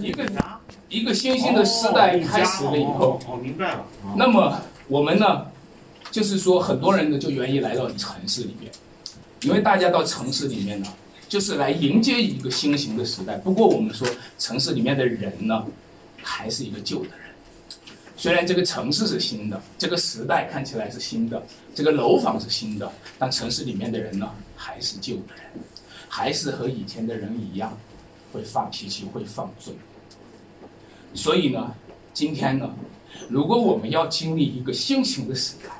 [0.00, 0.26] 一个
[0.88, 3.86] 一个新兴的时代开始了以后，哦，明白了。
[4.16, 5.46] 那么我们呢，
[6.10, 8.72] 就是说很多人呢就愿意来到城市里面，
[9.42, 10.88] 因为大家到城市里面呢，
[11.28, 13.36] 就是来迎接一个新型的时代。
[13.36, 14.08] 不过我们说
[14.38, 15.62] 城市里面的人呢，
[16.22, 17.18] 还是一个旧的人。
[18.16, 21.42] 虽然这个城市是新的，这个时代看起来是新的，
[21.74, 25.62] 这个楼房是新的，但城市里面的人呢，还是旧的人，
[26.08, 27.76] 还是和以前的人一样。
[28.32, 29.74] 会发脾气，会放纵。
[31.14, 31.74] 所以呢，
[32.14, 32.74] 今天呢，
[33.28, 35.70] 如果我们要经历一个新型的时代，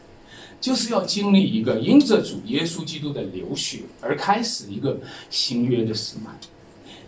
[0.60, 6.30] 就是要经历一个因着主耶稣基督的流血而开始一个新约的时代。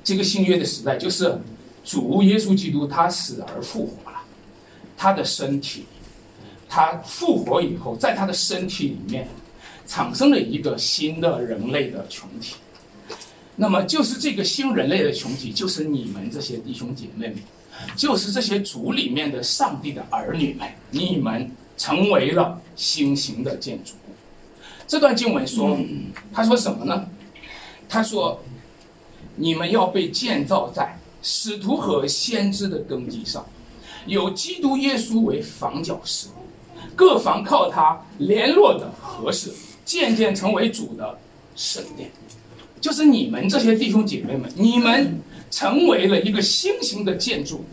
[0.02, 1.38] 这个新约的时代就是
[1.84, 4.18] 主耶稣基督他死而复活了，
[4.96, 5.84] 他的身体，
[6.68, 9.28] 他复活以后，在他的身体里面
[9.86, 12.56] 产生了一个新的人类的群体。
[13.56, 17.36] 那么就是这个新人类的群体，就是你们这些弟兄姐妹们，
[17.96, 24.12] 就是这些主里面的上帝的儿女们，你们成为了新型的建筑物。
[24.86, 25.78] 这段经文说，
[26.32, 27.08] 他说什么呢？
[27.88, 28.42] 他说，
[29.36, 33.46] 你们要被建造在使徒和先知的根基上，
[34.06, 36.28] 有基督耶稣为房角石，
[36.96, 39.52] 各房靠他联络的合适，
[39.84, 41.16] 渐渐成为主的
[41.54, 42.10] 圣殿。
[42.80, 45.18] 就是你们这些弟兄姐妹们，你们
[45.50, 47.64] 成为了一个新型的建筑。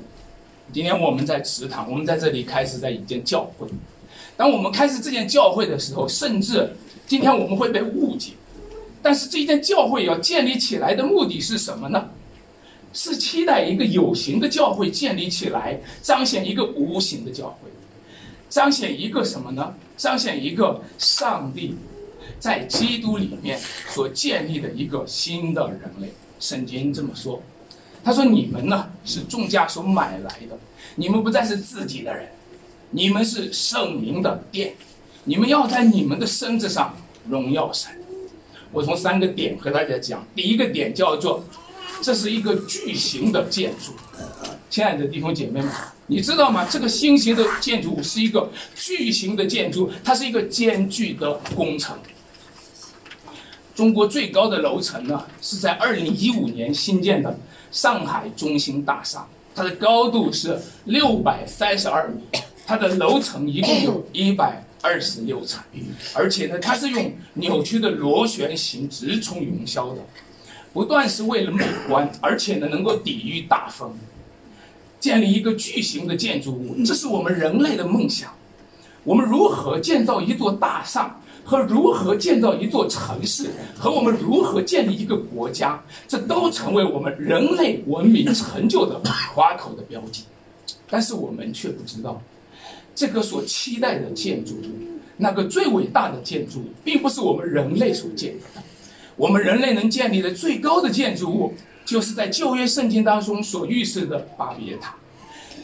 [0.74, 3.68] 今天我们在祠堂，我们在这里开始在一间教会。
[4.38, 6.70] 当我们开始这间教会的时候，甚至
[7.06, 8.32] 今天我们会被误解。
[9.02, 12.10] 但是这一间教会要建立起来的目的是什么呢？
[12.94, 17.70] 是期待一个有形的教会建立起来，彰显一个无形的教会，
[18.50, 19.74] 彰显一个什么呢？
[19.98, 21.76] 彰显一个上帝。
[22.40, 27.42] 在基督里面所建立的一个新的人类，圣经这么说。
[28.04, 30.58] 他说：“你们呢是众家所买来的，
[30.96, 32.28] 你们不再是自己的人，
[32.90, 34.74] 你们是圣灵的殿，
[35.26, 36.96] 你们要在你们的身子上
[37.30, 37.92] 荣耀神。”
[38.74, 40.26] 我从三个点和大家讲。
[40.34, 41.44] 第一个点叫做，
[42.02, 43.92] 这是一个巨型的建筑。
[44.70, 45.70] 亲爱的弟兄姐妹们，
[46.08, 46.66] 你知道吗？
[46.72, 51.96] 这个新型的建筑是一个巨型的建筑，它是一个艰巨的工程。
[53.74, 57.38] 中国最高的楼层呢，是在二零一五年新建的
[57.72, 62.22] 上海中心大厦，它的高度是六百三十二米，
[62.66, 65.64] 它的楼层一共有 一百二十六层，
[66.14, 70.02] 而且呢，它是用扭曲的螺旋形直冲云霄的，
[70.74, 73.94] 不断是为了美观，而且呢，能够抵御大风。
[75.00, 78.32] 建立一个巨型的建筑物，这是我们人类的梦想。
[79.04, 81.20] 我们如何建造一座大厦？
[81.44, 89.02] 和如何建造一座城市，和我们如何建立一个国家，这都成为我们人类文明成就的
[89.34, 90.24] 花口的标记。
[90.90, 92.22] 但是我们却不知道，
[92.94, 98.62] 这个所期待的建筑物，那个最伟大的建筑物，并不是我们人类所建的。
[99.16, 101.54] 我们人类能建立的最高的建筑物，
[101.86, 104.96] 就是在旧约圣经当中所预示的巴别塔。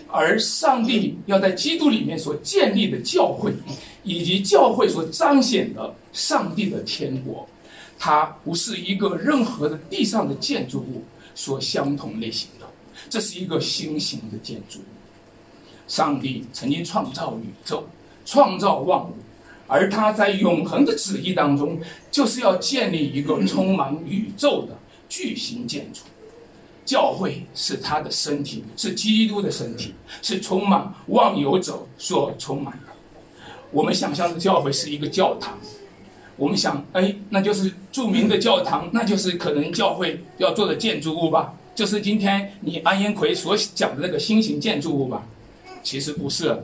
[0.09, 3.51] 而上帝要在基督里面所建立的教会，
[4.07, 7.47] 以及教会所彰显的上帝的天国，
[7.99, 11.03] 它不是一个任何的地上的建筑物
[11.35, 12.65] 所相同类型的，
[13.09, 14.79] 这是一个新型的建筑。
[15.87, 17.83] 上帝曾经创造宇宙，
[18.25, 19.13] 创造万物，
[19.67, 21.79] 而他在永恒的旨意当中，
[22.09, 24.77] 就是要建立一个充满宇宙的
[25.09, 26.01] 巨型建筑。
[26.85, 32.79] 教会是他的身体，是基督的身体，是充满忘友者所充满。
[33.71, 35.57] 我们想象的教会是一个教堂，
[36.35, 41.53] 我们想，哎，那就是著名的教堂， 那就是可能教会要做的建筑物吧？
[41.75, 45.23] 就是今天你安烟奎所讲的那个新型建筑物吧？
[45.83, 46.57] 其实不是。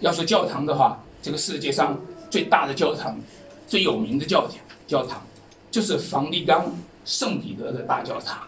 [0.00, 1.98] 要说教堂的话，这个世界上
[2.28, 3.18] 最大的教堂、
[3.66, 4.56] 最有名的教堂，
[4.86, 5.22] 教堂
[5.70, 6.70] 就是梵蒂冈
[7.04, 8.46] 圣彼得的大教堂。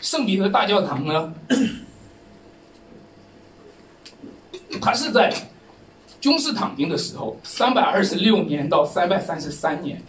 [0.00, 1.34] 圣彼得大教堂呢，
[4.80, 5.34] 它是在
[6.20, 10.00] 君士坦丁的时候，三百二十六年到三百三十三年，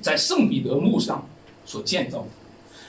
[0.00, 1.26] 在圣彼得墓上
[1.64, 2.26] 所建造的。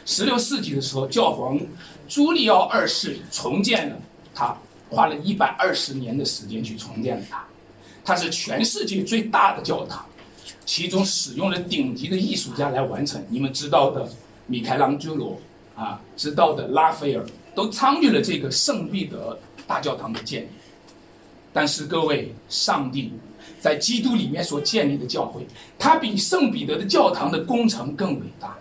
[0.05, 1.59] 十六世纪的时候，教皇
[2.07, 3.95] 朱利奥二世重建了
[4.33, 4.57] 它，
[4.89, 7.45] 花了一百二十年的时间去重建了它。
[8.03, 10.05] 它是全世界最大的教堂，
[10.65, 13.23] 其中使用了顶级的艺术家来完成。
[13.29, 14.09] 你们知道的，
[14.47, 15.39] 米开朗基罗。
[15.75, 17.25] 啊，知道的拉斐尔
[17.55, 20.47] 都参与了这个圣彼得大教堂的建立，
[21.51, 23.11] 但是各位，上帝
[23.59, 25.45] 在基督里面所建立的教会，
[25.77, 28.55] 它比圣彼得的教堂的工程更伟大。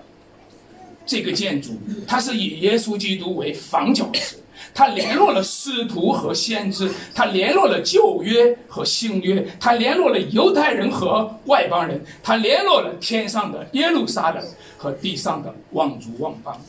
[1.07, 4.37] 这个建筑，它是以耶稣基督为房角石，
[4.75, 14.45] 它联络了师徒和先知，它联络了旧约和新约，它联络了犹太人和外邦人，它联络了天上的耶路撒冷
[14.77, 16.61] 和地上的望族望邦。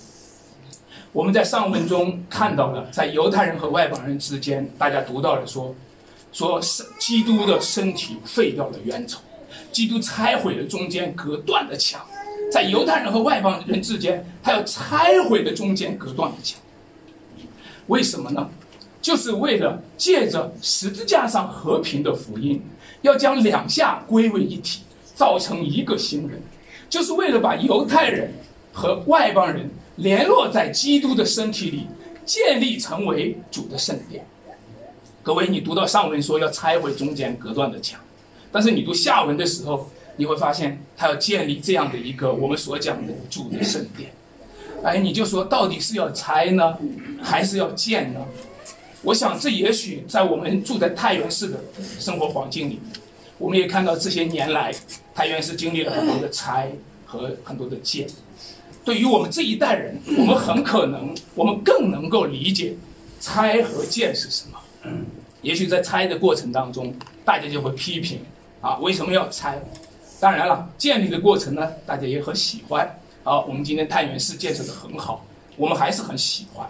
[1.12, 5.76] 我们在上文中看到了，在犹太人和外邦人之间，大家读到了说，
[6.32, 9.20] 说是基督的身体废掉了冤仇，
[9.72, 12.02] 基督拆毁了中间隔断的墙。
[12.52, 16.60] 在犹太人和外邦人之间，他要拆毁的中间隔断的墙，
[17.88, 18.50] 为什么呢？
[19.02, 22.62] 就是为了借着十字架上和平的福音，
[23.02, 24.82] 要将两下归为一体，
[25.16, 26.42] 造成一个新人，
[26.90, 28.34] 就是为了把犹太人
[28.74, 31.88] 和外邦人联络在基督的身体里，
[32.26, 34.26] 建立成为主的圣殿。
[35.22, 38.00] 各位，你读到上文说要拆毁中间隔断的墙，
[38.52, 39.90] 但是你读下文的时候。
[40.20, 44.12] 你会发现，他要建立这样的一个我们所讲的主的圣殿，
[44.84, 46.78] 哎，你就说到底是要拆呢，
[47.24, 48.20] 还是要建呢？
[49.02, 51.64] 我想这也许在我们住在太原市的
[51.98, 52.92] 生活环境里面，
[53.38, 54.76] 我们也看到这些年来，
[55.16, 56.70] 太原市经历了很多的拆
[57.06, 58.06] 和很多的建。
[58.84, 62.76] 对于我们这一代人，我们很可能，我们更能够理解
[63.22, 64.59] 拆和建是什么。
[65.42, 66.94] 也许在拆的过程当中，
[67.24, 68.20] 大家就会批评
[68.62, 69.62] 啊，为什么要拆？
[70.20, 73.00] 当然了，建立的过程呢，大家也很喜欢。
[73.24, 76.68] 好，我们今天太原市建设的很好，我们还是很喜欢。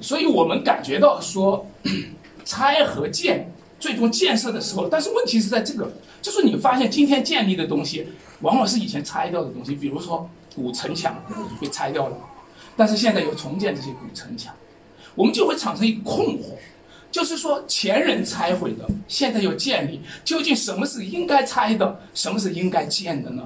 [0.00, 1.66] 所以我们感觉到说，
[2.44, 5.90] 拆和建最终建设的时候，但是问题是在这个，
[6.20, 8.06] 就是你发现今天建立的东西，
[8.40, 11.22] 往往是以前拆掉的东西，比如说古城墙
[11.60, 12.16] 被拆掉了，
[12.76, 14.54] 但是现在又重建这些古城墙，
[15.14, 16.44] 我们就会产生一个困惑。
[17.10, 23.42] 就是说，前人拆毁的，现在又建立，究竟什么是应该拆的，什么是应该建的呢？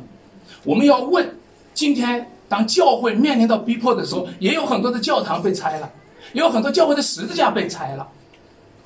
[0.65, 1.35] 我们要问：
[1.73, 5.91] 今天当教会面临到逼迫的时候，也有很多的教堂被拆了，
[6.35, 8.07] 也有很多教会的十字架被拆了，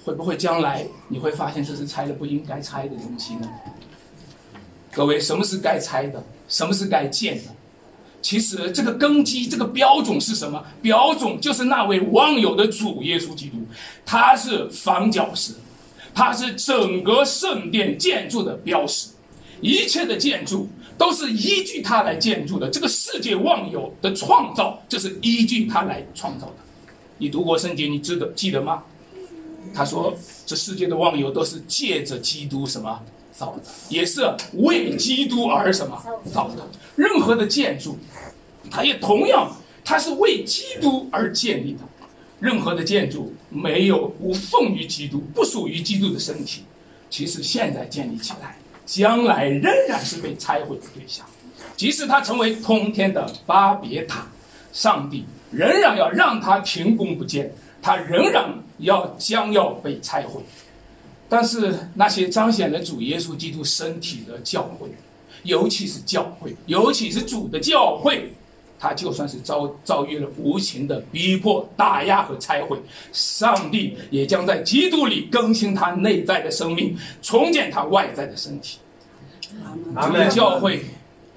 [0.04, 3.48] 会不会将来你会发现这是拆了不应该拆的东西呢？
[4.92, 6.22] 各位，什么是该拆的？
[6.48, 7.50] 什么是该建的？
[8.20, 10.62] 其实这个根基，这个标准是什么？
[10.82, 13.56] 标准就是那位万有的主耶稣基督，
[14.04, 15.52] 他是房角石，
[16.14, 19.08] 他是整个圣殿建筑的标识，
[19.60, 20.68] 一切的建筑
[20.98, 22.68] 都是依据他来建筑的。
[22.68, 26.54] 这个世界万有的创造，就是依据他来创造的。
[27.18, 28.82] 你读过圣经，你知道记得吗？
[29.74, 33.00] 他说，这世界的万有都是借着基督什么？
[33.38, 36.02] 造的也是为基督而什么
[36.32, 36.66] 造的？
[36.96, 37.96] 任何的建筑，
[38.68, 39.52] 它也同样，
[39.84, 41.80] 它是为基督而建立的。
[42.40, 46.62] 任何的建筑没有无奉于基督，不属于基督的身体，
[47.08, 51.24] 其实现在建立起来，将来仍然是被拆毁的对象。
[51.76, 54.26] 即使它成为通天的巴别塔，
[54.72, 60.40] 上帝仍然要让它停工不建，它仍然要将要被拆毁。
[61.28, 64.88] 但是那些彰显了主耶稣基督身体的教会，
[65.42, 68.32] 尤其是教会，尤其是主的教会，
[68.78, 72.78] 他就算是遭遭遇了无情的逼迫、打压和拆毁，
[73.12, 78.78] 上帝也将在基督里更新他内在的生命，重建他外在的身体。
[80.00, 80.86] 主的教会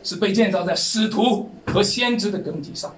[0.04, 2.96] 是被建造在使徒和先知的根基上，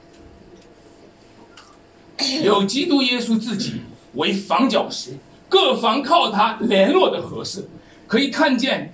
[2.44, 3.82] 有基督耶稣自己
[4.14, 5.18] 为房角石。
[5.54, 7.64] 各房靠它联络的合适，
[8.08, 8.92] 可以看见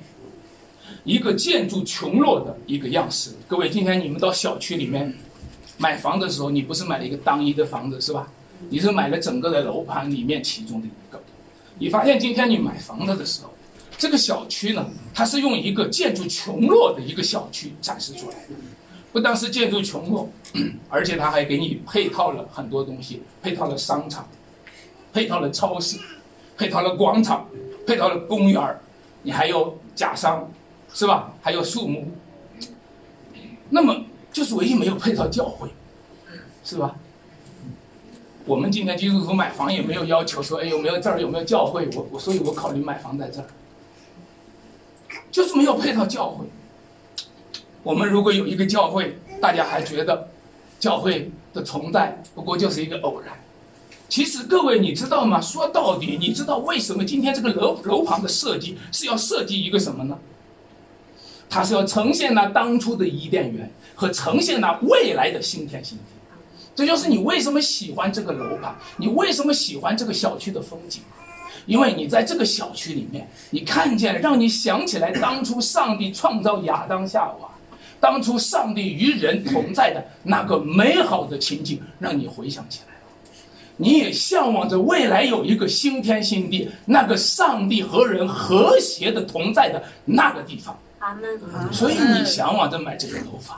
[1.05, 3.31] 一个建筑群落的一个样式。
[3.47, 5.15] 各位，今天你们到小区里面
[5.77, 8.27] 买房的时候，你不是买了一个单一的房子是吧？
[8.69, 11.17] 你是买了整个的楼盘里面其中的一个。
[11.77, 13.53] 你发现今天你买房子的时候，
[13.97, 18.55] 这个小区呢，它是用一个建筑群落的一个小区展示出来的，
[19.13, 20.29] 不单是建筑群落，
[20.89, 24.27] 而且它还给你配套了很多东西，配套了商场，
[25.13, 25.97] 配套了超市。
[26.59, 27.47] 配套了广场，
[27.87, 28.61] 配套了公园，
[29.23, 30.45] 你还有假山，
[30.93, 31.31] 是吧？
[31.41, 32.11] 还有树木。
[33.69, 35.69] 那么就是唯一没有配套教会，
[36.65, 36.97] 是吧？
[38.45, 41.87] 我们今天基督徒买房也没有要求说，哎，有没有这儿有没有教会？
[41.95, 43.47] 我我所以，我考虑买房在这儿，
[45.31, 46.45] 就是没有配套教会。
[47.83, 50.27] 我们如果有一个教会，大家还觉得
[50.77, 53.33] 教会的存在不过就是一个偶然。
[54.09, 55.39] 其实各位，你知道吗？
[55.39, 60.17] 说到底，你知道为什么今天这个楼楼盘的设计是要设计一个什么呢？
[61.47, 66.03] 它是要呈现那当初的伊甸园和呈现那未来的新天新地。
[66.75, 71.01] 这就是你为什么喜欢这个楼盘，你为什么喜欢这个小区的风景，
[71.65, 77.49] 因为你在这个小区里面，你看见让你想起来当初上帝创造亚当夏娃，
[77.99, 82.88] 当初上帝与人同在的那个美好的情景，让你回想起来。
[83.81, 90.77] 你也向往着未来有一个新天新地，那个上帝和人和谐的同在的那个地方。
[90.99, 91.39] 阿门。
[91.71, 93.57] 所以你向往着买这个楼房。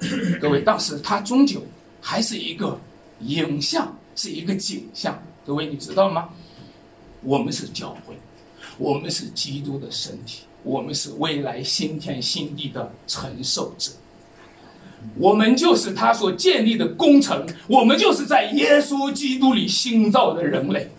[0.42, 1.62] 各位，但是它终究
[2.00, 2.76] 还是一个
[3.20, 5.22] 影像，是一个景象。
[5.46, 6.28] 各位，你知道吗？
[7.22, 8.14] 我们是教会，
[8.78, 13.92] 我们是基督的身体，我们是未来新天新地的承受者。
[15.18, 20.90] 我们就是他所建立的工程，我们就是在耶稣基督里新造的人类，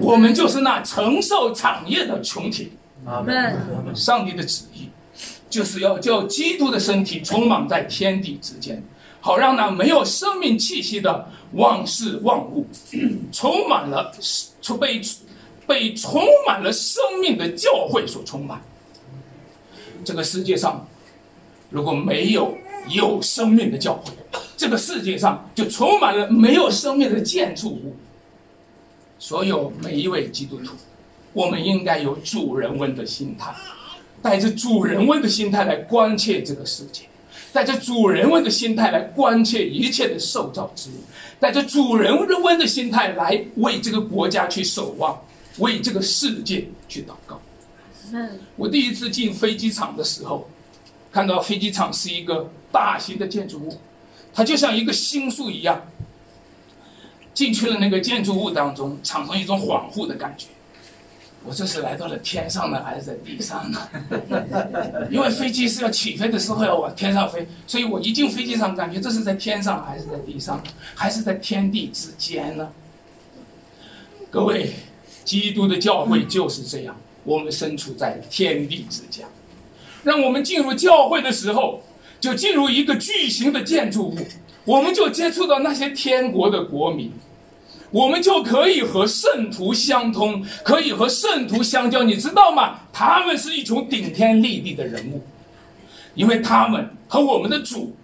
[0.00, 2.72] 我们就是那承受产业的群体。
[3.06, 3.94] 阿门。
[3.94, 4.88] 上帝的旨意
[5.48, 8.82] 就是要叫基督的身体充满在天地之间，
[9.20, 12.66] 好让那没有生命气息的万事万物
[13.32, 14.12] 充满了，
[14.60, 15.00] 充被
[15.66, 18.60] 被充满了生命的教会所充满。
[20.04, 20.86] 这个世界上
[21.70, 22.56] 如果没有
[22.88, 24.12] 有生命的教会，
[24.56, 27.96] 这个世界上就充满了没有生命的建筑物。
[29.18, 30.74] 所有每一位基督徒，
[31.32, 33.54] 我们应该有主人翁的心态，
[34.22, 37.02] 带着主人翁的心态来关切这个世界，
[37.52, 40.94] 带着主人翁的心态来关切一切的受造之物，
[41.40, 45.18] 带着主人翁的心态来为这个国家去守望，
[45.58, 47.40] 为这个世界去祷告。
[48.54, 50.48] 我第一次进飞机场的时候，
[51.10, 53.80] 看到飞机场是一个大型的建筑物，
[54.34, 55.80] 它就像一个星宿一样。
[57.32, 60.48] 进去了那个建筑物当中，产生一种恍惚的感觉。
[61.44, 63.78] 我这是来到了天上呢，还是在地上呢？
[65.10, 70.62] 因为飞机是要起飞的时候要往天上飞，所以我一进飞机场，感觉这是在天上还是在地上，
[70.94, 72.70] 还是在天地之间呢？
[74.30, 74.72] 各位，
[75.24, 79.26] 基督的教会就是这样，我们身处在天地之间。
[80.04, 81.82] 让我们进入教会的时候，
[82.20, 84.18] 就进入一个巨型的建筑物，
[84.64, 87.12] 我们就接触到那些天国的国民。
[87.92, 92.80] 我们就可以和圣徒相通，可以和圣徒相交，你知道吗？
[92.92, 95.22] 他们是一群顶天立地的人物，
[96.14, 97.94] 因为他们和我们的主，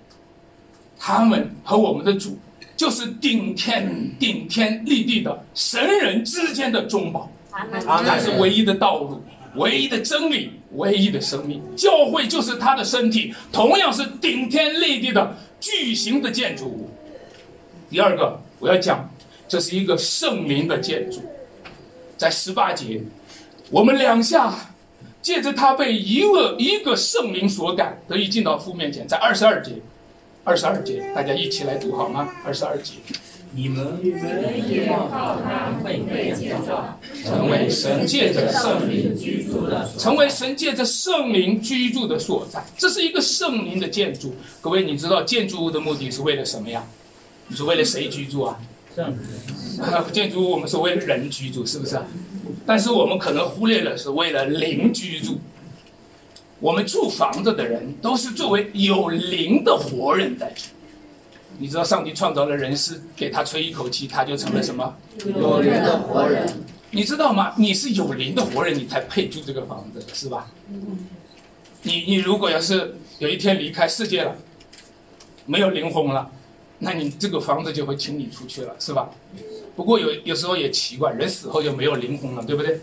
[0.97, 2.39] 他们和我们的主
[2.77, 7.29] 就是顶天顶天立地的神人之间的中保，
[8.05, 9.21] 那是唯一的道路，
[9.57, 11.63] 唯一的真理，唯一的生命。
[11.77, 16.91] 教会就是他的身体，同样是顶天立地的巨型的建筑物。
[17.91, 19.09] 第二个，我要讲。
[19.49, 21.21] 这是一个圣灵的建筑，
[22.17, 23.03] 在十八节，
[23.69, 24.51] 我们两下
[25.21, 29.07] 借着他被一个一个圣灵所感，得以进到父面前。
[29.07, 29.73] 在二十二节，
[30.43, 32.31] 二十二节，大家一起来读好吗？
[32.47, 32.95] 二十二节，
[33.55, 42.65] 你们也要靠他被被建造，成为神借着圣灵居住的，成为神借着圣灵居住的所在。
[42.79, 44.35] 这是一个圣灵的建筑。
[44.61, 46.83] 各位，你知道建筑物的目的是为了什么呀？
[47.49, 48.59] 你是为了谁居住啊？
[50.13, 51.99] 建筑物我们是为了人居住，是不是？
[52.65, 55.39] 但是我们可能忽略了是为了灵居住。
[56.61, 60.63] 我们住房子的人都是作为有灵的活人在住。
[61.59, 64.95] 你知道上帝创造了人是给他吹一口气，他就成了什么？
[65.25, 66.47] 有灵的活人。
[66.91, 67.55] 你知道吗？
[67.57, 70.51] 你是有灵的活人，你才配住这个房子，是吧？
[71.83, 74.37] 你你如果要是有一天离开世界了，
[75.47, 76.31] 没有灵魂了。
[76.79, 79.09] 那你这个房子就会请你出去了，是吧？
[79.75, 82.81] 不过有有时候也奇怪，人死后就没有灵魂了，对不对？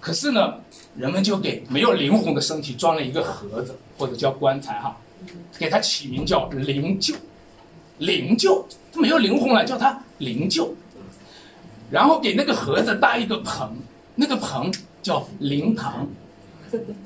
[0.00, 0.54] 可是呢，
[0.96, 4.96] 人们就给没有灵魂的身体装了一个盒子，或者叫棺材哈，
[5.58, 7.14] 给它起名叫灵柩，
[8.00, 10.68] 灵柩他没有灵魂了，叫他灵柩。
[11.90, 13.76] 然后给那个盒子搭一个棚，
[14.14, 16.08] 那个棚叫灵堂，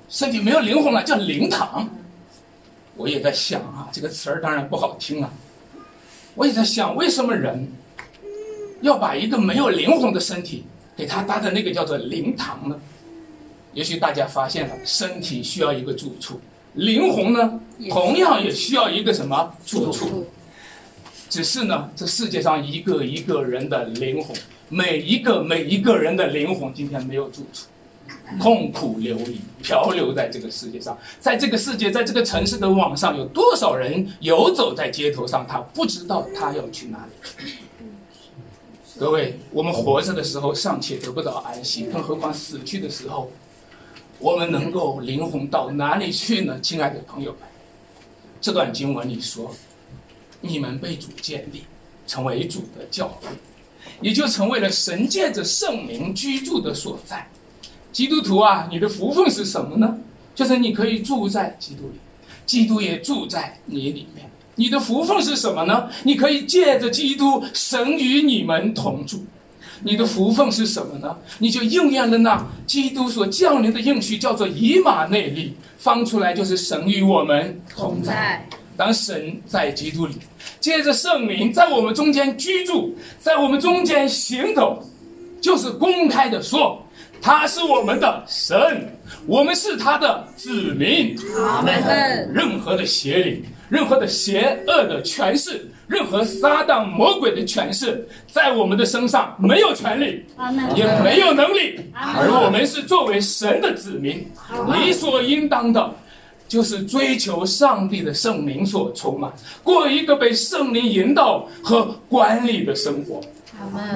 [0.09, 1.89] 身体没有灵魂了叫灵堂。
[2.97, 5.33] 我也在想啊，这个词儿当然不好听啊。
[6.35, 7.69] 我也在想，为什么人
[8.83, 10.65] 要把一个没有灵魂的身体
[10.97, 12.79] 给他搭的那个叫做灵堂呢？
[13.73, 16.41] 也许大家发现了，身体需要一个住处，
[16.75, 17.61] 灵魂呢，
[17.91, 20.27] 同样也需要一个什么住处？
[21.35, 24.37] 只是呢，这世界上一个一个人的灵魂，
[24.69, 27.67] 每一个每一个人的灵魂今天没有住处。
[28.41, 35.45] 痛苦流离，漂流在这个世界上，在这个世界，在这个城市的网上，有多少人游走在街头上？
[35.45, 37.45] 他不知道他要去哪里。
[38.97, 43.33] 各位，我们活着的时候尚且得不到安息，更何况死去的时候，
[44.21, 46.61] 我们能够灵魂到哪里去呢？
[46.61, 47.41] 亲爱的朋友们，
[48.41, 49.53] 这段经文里说，
[50.47, 51.63] 你们被主建立，
[52.07, 53.29] 成为主的教会，
[54.01, 57.27] 也就成为了神借着圣灵居住的所在。
[57.91, 59.99] 基督徒啊，你的福分是什么呢？
[60.35, 61.95] 就是你可以住在基督里，
[62.45, 64.29] 基督也住在你里面。
[64.57, 65.89] 你的福分是什么呢？
[66.05, 69.25] 你可以借着基督，神与你们同住。
[69.83, 71.17] 你的福分是什么呢？
[71.39, 78.49] 你就应验了那基督所降临的应许，叫做以马内利，放出来就是神与我们同在。
[78.77, 80.15] 当神在基督里，
[80.61, 84.83] 借着圣灵在我们中间居住，在我们中间行走，
[85.41, 86.85] 就是公开的说，
[87.21, 88.59] 他是我们的神，
[89.27, 91.17] 我们是他的子民。
[91.39, 91.75] 阿门。
[92.33, 95.71] 任何的邪灵，任何的邪恶的权势。
[95.87, 100.25] 任何撒旦魔鬼的权势，在我们的身上没有权利，
[100.75, 104.27] 也没有能力，而我们是作为神的子民，
[104.73, 105.95] 理所应当的，
[106.47, 109.33] 就是追求上帝的圣灵所充满，
[109.63, 113.21] 过一个被圣灵引导和管理的生活。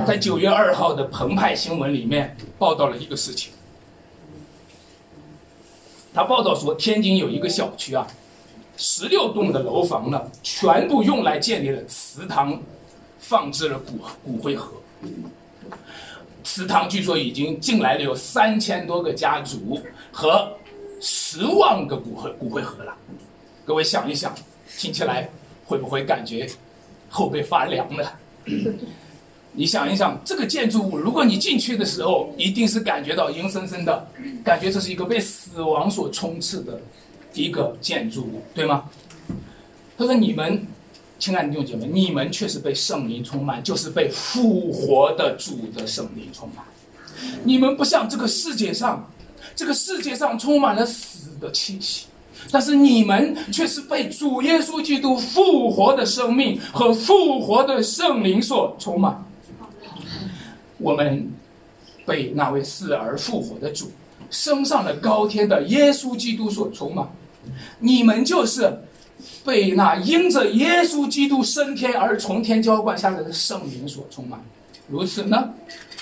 [0.07, 3.53] 在九月二号的澎湃新闻里面报道了一个事情，
[6.15, 8.07] 他报道说，天津有一个小区啊。
[8.81, 12.63] 十六栋的楼房呢，全部用来建立了祠堂，
[13.19, 14.71] 放置了骨骨灰盒。
[16.45, 19.81] 祠堂据说已经进来了有三千多个家族
[20.13, 20.49] 和
[21.01, 22.95] 十万个骨灰骨灰盒了。
[23.65, 24.35] 各位想一想，
[24.77, 25.29] 听起来
[25.65, 26.49] 会不会感觉
[27.09, 28.05] 后背发凉呢？
[29.53, 34.07] 你想一想，这个建筑物，如果你进去的时候，一定是感觉到阴森森的，
[34.45, 36.81] 感觉这是一个被死亡所充斥的。
[37.35, 38.85] 一个建筑物，对吗？
[39.97, 40.67] 他说：“你们，
[41.21, 46.65] 亲爱的弟兄姐妹，你们却是被圣灵充满，就是被复活的主的圣灵充满。
[47.45, 49.09] 你们不像这个世界上，
[49.55, 52.07] 这个世界上充满了死的气息，
[52.51, 59.25] 但是你们却是被主耶稣基督复活的生命和复活的圣灵所充满。
[60.79, 61.31] 我们
[62.07, 63.91] 被那位死而复活的主。”
[64.31, 67.09] 升上了高天的耶稣基督所充满，
[67.79, 68.71] 你们就是
[69.43, 74.39] 被那因着耶稣基督升天而从天浇灌下来的圣灵所充满。
[74.87, 75.49] 如此呢，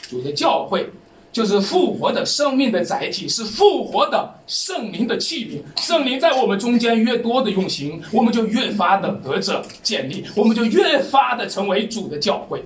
[0.09, 0.91] 主的教会
[1.33, 5.83] 就是复活的生命的载体，是复活的圣灵的器皿。
[5.83, 12.63] 圣灵在我们中间越多的用行，我们就越发的得着建立，我们就越发的成为主的教会。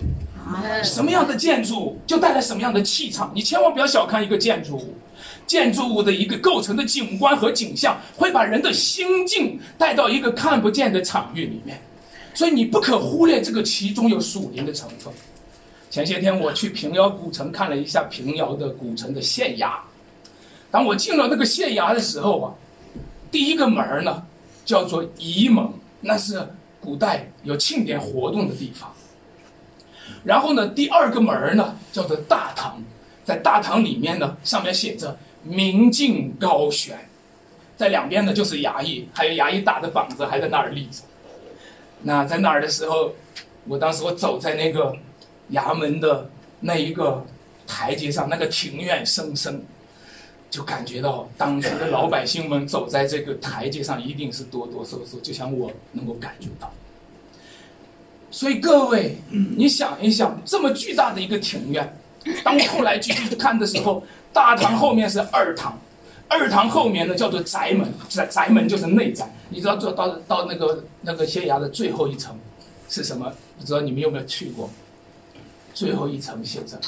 [0.83, 4.95] 什么样的建筑就带来什么样的气场，你千万不要小看一个建筑物。
[5.47, 11.81] 建筑物的一个构成的景观和景象，会把人的心境带到一个看不见的场域里面，
[12.35, 15.13] 所以你不可忽略这个其中有属灵的成分。
[15.91, 19.73] 前些天我去平遥古城看了一下平遥的古城的县衙，
[20.71, 22.55] 当我进了那个县衙的时候啊，
[23.31, 24.25] 第一个门呢
[24.65, 25.69] 叫做仪门，
[26.01, 26.47] 那是
[26.81, 28.91] 古代有庆典活动的地方。
[30.25, 32.83] 然后呢，第二个门呢叫做大堂，
[33.25, 35.19] 在大堂里面呢，上面写着。
[35.43, 37.09] 明镜高悬，
[37.75, 41.03] 在两边呢就是衙役，还有衙役打的膀子还在那儿立着。
[42.03, 43.15] 那在那儿的时候，
[43.67, 44.95] 我当时我走在那个
[45.53, 47.25] 衙门的那一个
[47.67, 49.63] 台阶上，那个庭院深深，
[50.51, 56.73] 就感觉到当时的老百姓们走在这个台阶上一定是哆哆嗦嗦，就像我能够感觉到。
[58.31, 59.17] 所以各位，
[59.57, 61.97] 你想一想，这么巨大的一个庭院，
[62.45, 64.03] 当我后来继续看的时候。
[64.33, 65.77] 大堂后面是二堂，
[66.29, 69.29] 二堂后面呢叫做宅门，宅宅门就是内宅。
[69.49, 72.39] 你知道，到到到那个那个县衙的最后一层
[72.89, 73.29] 是什么？
[73.59, 74.71] 不知道你们有没有去过？
[75.81, 76.79] 最后一层写着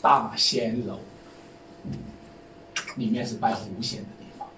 [0.00, 0.98] 大仙楼，
[2.96, 4.48] 里面是拜狐仙的地方。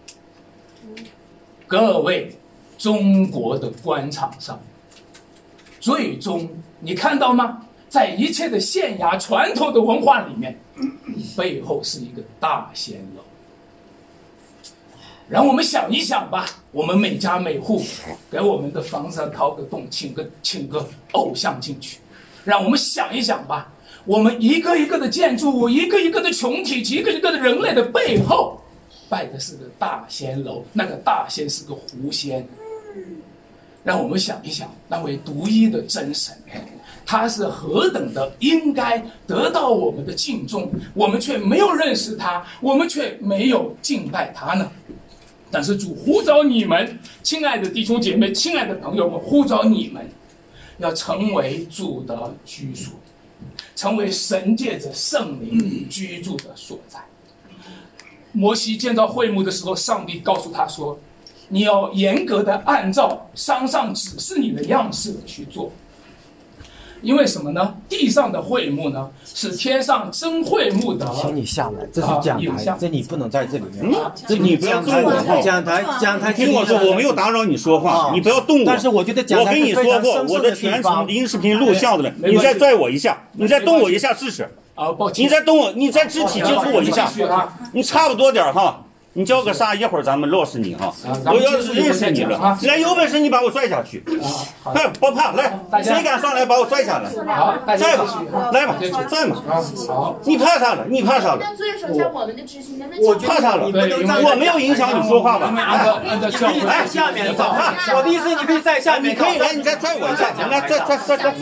[1.67, 2.39] 各位，
[2.79, 4.61] 中国的官场上，
[5.81, 6.49] 最终
[6.79, 7.67] 你看到吗？
[7.89, 10.57] 在一切的县衙传统的文化里面。
[11.37, 13.23] 背后是一个大仙楼，
[15.29, 16.47] 让我们想一想吧。
[16.71, 17.83] 我们每家每户
[18.31, 21.99] 给我们的房子掏个洞，请个请个偶像进去。
[22.47, 23.71] 让我们想一想吧。
[24.05, 28.59] 我们一个一个的建筑物，一个一个的群体，一个一个的人类的背后，
[29.09, 30.65] 拜的是个大仙楼。
[30.73, 32.47] 那个大仙是个狐仙。
[33.83, 36.33] 让我们想一想，那位独一的真神。
[37.05, 44.71] 他是何等的应该得到我们的敬重，我们却没有认识他，我们却没有敬拜他呢？
[45.51, 50.05] 但是主呼召你们，亲爱的弟兄姐妹，亲爱的朋友们，呼召你们，
[50.79, 52.93] 要成为主的居所，
[53.75, 56.99] 成为神借着圣灵居住的所在。
[58.33, 60.99] 摩西建造会幕的时候，上帝告诉他说
[61.49, 65.73] ：“你要严格的按照山上指示你的样式去做。”
[67.03, 67.75] 因为什么呢？
[67.89, 71.07] 地上的会幕呢，是天上真会幕的。
[71.15, 73.85] 请你下来，这是讲台，这你不能在这里面。
[73.85, 73.95] 嗯，
[74.27, 75.41] 这你不要动我。
[75.43, 78.65] 讲台，讲台，听我说，我没有打扰你说话，你不要动我。
[78.67, 84.49] 但是我觉得讲台我跟你说过，我的全程音视频录像的，你再拽我一下，你再动我一下试试。
[84.75, 85.25] 啊，抱歉。
[85.25, 87.09] 你再动我，你再肢体接触我一下，
[87.73, 88.83] 你差不多点哈。
[89.17, 89.75] 你叫个啥？
[89.75, 90.93] 一会儿咱们落实你哈。
[91.25, 94.05] 我要是认识你了，来有本事你把我拽下去。
[94.75, 97.09] 哎，不怕，来，谁敢上来把我拽下来？
[97.35, 98.05] 好，再吧，
[98.53, 98.75] 来吧，
[99.09, 99.43] 再吧。
[99.89, 100.85] 好，你怕啥了？
[100.91, 101.41] 你怕啥了？
[103.01, 103.65] 我怕啥了？
[103.65, 105.51] 我没有影响你说话吧？
[106.13, 107.73] 你可以在下面找他。
[107.97, 109.15] 我的意思，你可以在下面。
[109.15, 111.35] 你可以来，你再拽我一下，来，拽拽拽拽。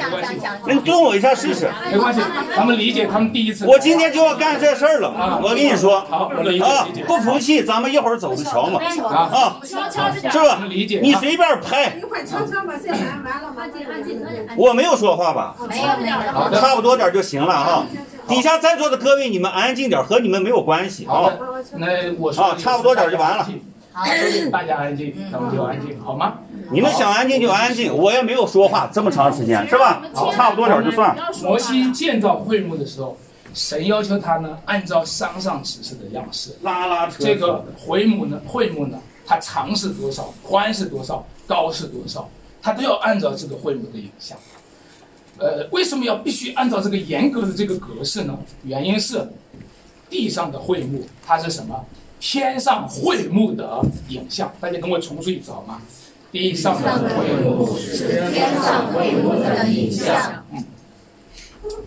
[0.66, 1.68] 你动我一下试试。
[1.90, 2.20] 没关系，
[2.54, 3.66] 他们理解，他们第一次。
[3.66, 5.40] 我今天就要干这事儿了。
[5.42, 6.64] 我跟你说，好，我理解。
[6.64, 7.63] 啊，不服气。
[7.64, 9.74] 咱们一会儿走着瞧嘛，啊，是
[10.38, 10.62] 吧？
[10.68, 11.96] 你随便拍。
[14.56, 15.54] 我没有说话吧？
[15.68, 16.60] 没有没有。
[16.60, 17.86] 差不多点就行了啊。
[18.28, 21.30] 底下在座的各位，你们安静点，和你们没有关系啊。
[21.76, 23.46] 那我说啊，差不多点就完了。
[23.92, 24.04] 好，
[24.50, 26.34] 大家安静，咱们就安静，好吗？
[26.70, 30.02] 你们想安静就安静，我也没有说话这么长时间，是吧？
[30.32, 31.14] 差不多点就算。
[31.42, 33.16] 摩西建造会幕的时候。
[33.54, 37.22] 神要求他呢，按照山上指示的样式拉拉扯。
[37.22, 42.28] 这个回母呢，会幕呢，它长是多少，宽是多少，高是多少，
[42.60, 44.36] 它都要按照这个会幕的影像。
[45.38, 48.36] 呃，为什么要必须按照这个严格的这个格式呢？
[48.64, 49.26] 原因是
[50.10, 51.84] 地上的会幕它是什么？
[52.18, 54.52] 天上会幕的影像。
[54.60, 55.80] 大家跟我重述一次好吗？
[56.32, 60.44] 地上的会幕是天上会幕的影像。
[60.52, 60.64] 嗯。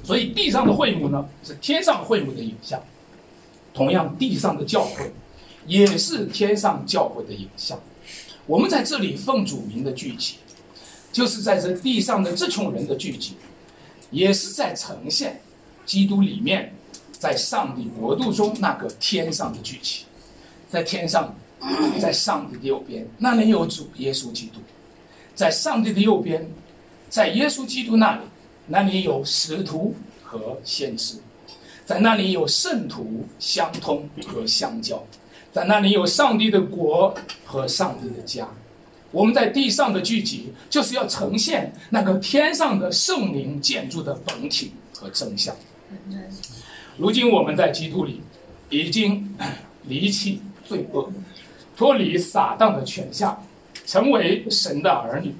[0.03, 2.79] 所以地上的会幕呢，是天上会幕的影像；
[3.73, 5.11] 同样，地上的教会
[5.65, 7.79] 也是天上教会的影像。
[8.45, 10.35] 我们在这里奉主名的聚集，
[11.11, 13.35] 就是在这地上的这群人的聚集，
[14.09, 15.41] 也是在呈现
[15.85, 16.73] 基督里面
[17.11, 20.05] 在上帝国度中那个天上的聚集。
[20.69, 21.35] 在天上，
[21.99, 24.59] 在上帝的右边，那里有主耶稣基督；
[25.35, 26.49] 在上帝的右边，
[27.09, 28.21] 在耶稣基督那里。
[28.67, 31.15] 那里有使徒和先知，
[31.85, 35.01] 在那里有圣徒相通和相交，
[35.53, 38.47] 在那里有上帝的国和上帝的家。
[39.11, 45.55] 我们在地上的聚集，就是要呈现那个天上的圣灵建筑的本体和真相。
[46.97, 48.21] 如今我们在基督里，
[48.69, 49.33] 已经
[49.83, 51.09] 离弃罪恶，
[51.77, 53.41] 脱离撒旦的权下，
[53.85, 55.33] 成为神的儿女。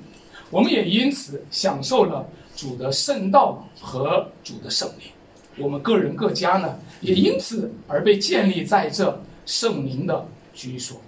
[0.49, 2.25] 我们也因此享受了。
[2.57, 5.11] 主的圣道和主的圣灵，
[5.59, 10.99] 我们个人各家呢，也因此而被建立在这圣灵的居所。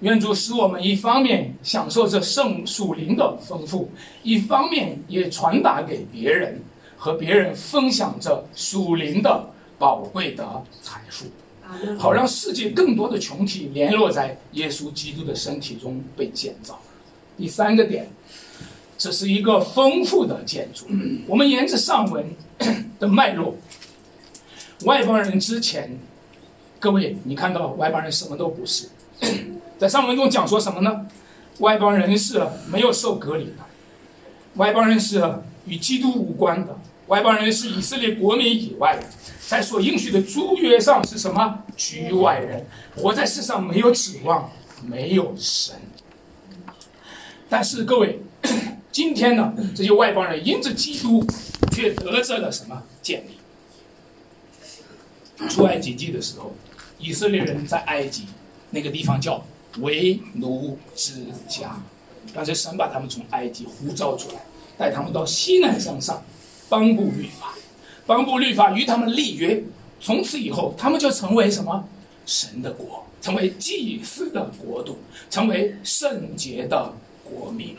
[0.00, 3.90] 愿主使我们一方面享受这圣属灵的丰富，
[4.22, 6.58] 一方面也传达给别人，
[6.96, 9.44] 和别人分享这属灵的
[9.78, 11.26] 宝贵的财富，
[11.98, 16.80] 好让世界更多的群体联络在耶稣基督的身体中被建造。
[17.36, 18.08] 第三个点。
[19.02, 20.86] 这是一个丰富的建筑。
[21.26, 22.24] 我们沿着上文
[23.00, 23.56] 的脉络，
[24.84, 25.98] 外邦人之前，
[26.78, 28.88] 各位，你看到外邦人什么都不是。
[29.76, 31.04] 在上文中讲说什么呢？
[31.58, 33.64] 外邦人是没有受隔离的，
[34.54, 35.20] 外邦人是
[35.66, 39.08] 与基督无关的，外邦人是以色列国民以外的，
[39.48, 41.58] 在所应许的诸约上是什么？
[41.76, 44.48] 局外人，活在世上没有指望，
[44.86, 45.74] 没有神。
[47.48, 48.22] 但是各位。
[48.92, 51.26] 今天呢，这些外邦人因着基督，
[51.72, 53.38] 却得着了什么建立？
[55.48, 56.54] 出埃及记的时候，
[56.98, 58.26] 以色列人在埃及
[58.70, 59.42] 那个地方叫
[59.78, 61.82] 为奴之家，
[62.34, 64.42] 但是神把他们从埃及呼召出来，
[64.76, 66.22] 带他们到西南山上，
[66.68, 67.54] 颁布律法，
[68.06, 69.64] 颁布律法与他们立约，
[70.02, 71.88] 从此以后，他们就成为什么？
[72.26, 74.98] 神的国，成为祭司的国度，
[75.30, 76.92] 成为圣洁的
[77.24, 77.74] 国民。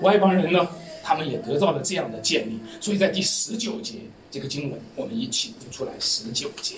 [0.00, 0.68] 外邦人呢，
[1.02, 3.94] 他们也得到了这样的建立，所以在第十九节
[4.30, 5.92] 这个经文，我们一起读出来。
[5.98, 6.76] 十九节，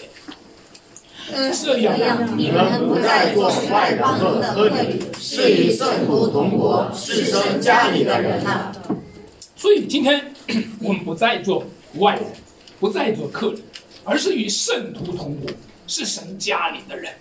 [1.29, 8.73] 这样你们不再做外邦的客旅，是与圣徒同国，是生家里的人了。
[9.55, 10.33] 所以今天
[10.81, 11.63] 我们不再做
[11.97, 12.25] 外人，
[12.79, 13.61] 不再做客人，
[14.05, 15.51] 而是与圣徒同国，
[15.87, 17.13] 是神家里的人。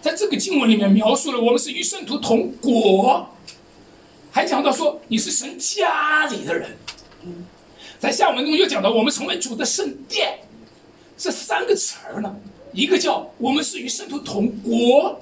[0.00, 3.28] 在这个经文里面描述了我们是与圣徒同国。
[4.36, 6.68] 还讲到说你是神家里的人，
[7.98, 10.38] 在下文中又讲到我们成为主的圣殿，
[11.16, 12.36] 这三个词儿呢，
[12.74, 15.18] 一个叫我们是与圣徒同国，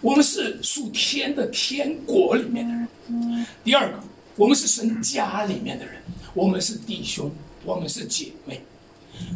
[0.00, 4.00] 我们是属天的天国里面的人；第二个，
[4.34, 6.02] 我们是神家里面的人，
[6.34, 7.30] 我们是弟兄，
[7.64, 8.60] 我们是姐妹，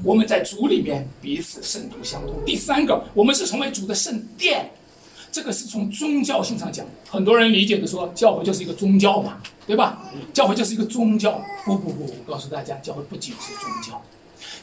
[0.02, 2.34] 我们在主里面彼此圣徒相通。
[2.44, 4.68] 第三个，我们是成为主的圣殿。
[5.32, 10.02] 这个是从宗教性上讲，很多人理解的说，教会就是一个宗教嘛，对吧？
[10.32, 11.40] 教会就是一个宗教。
[11.64, 14.02] 不不不，我告诉大家，教会不仅是宗教，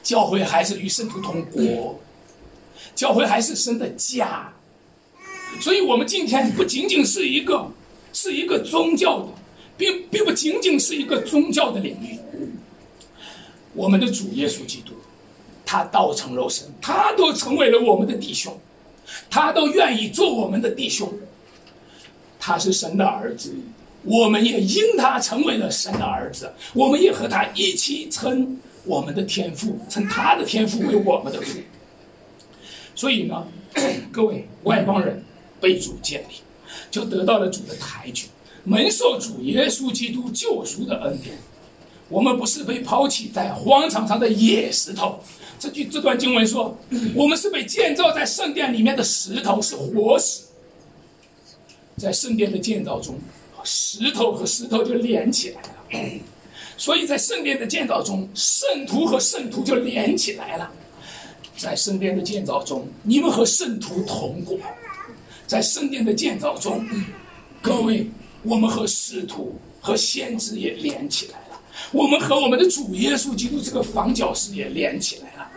[0.03, 1.97] 教会还是与圣徒同国，
[2.93, 4.51] 教会还是神的家。
[5.61, 7.65] 所以，我们今天不仅仅是一个，
[8.11, 9.27] 是一个宗教的，
[9.77, 12.19] 并并不仅仅是一个宗教的领域。
[13.73, 14.91] 我们的主耶稣基督，
[15.65, 18.59] 他道成肉身，他都成为了我们的弟兄。
[19.29, 21.11] 他都愿意做我们的弟兄，
[22.39, 23.53] 他是神的儿子，
[24.03, 31.59] 我们也因他成为了神的儿子，我们也和他一起称我们的天父，称他的天父为我们的父。
[32.95, 33.47] 所以呢，
[34.11, 35.23] 各位外邦人
[35.59, 36.41] 被主建立，
[36.89, 38.27] 就得到了主的抬举，
[38.63, 41.37] 蒙受主耶稣基督救赎的恩典。
[42.09, 45.19] 我们不是被抛弃在荒场上的野石头。
[45.59, 46.77] 这句这段经文说，
[47.15, 50.43] 我们是被建造在圣殿里面的石头，是活石。
[51.97, 53.15] 在圣殿的建造中，
[53.63, 56.09] 石头和石头就连起来了。
[56.77, 60.71] 所以在圣殿的建造中，圣徒和圣徒就连起来了。
[61.57, 64.59] 在圣殿的建造中，你们和圣徒同过。
[65.47, 66.87] 在圣殿的建造中，
[67.63, 68.07] 各位，
[68.43, 71.39] 我们和使徒和先知也连起来。
[71.91, 75.49] 我们和我们的主耶稣基督这个房角石也连起来了。